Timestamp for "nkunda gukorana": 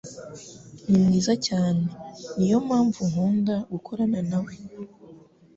3.11-4.19